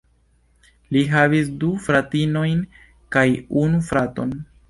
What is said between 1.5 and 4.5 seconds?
du fratinojn kaj unu fraton.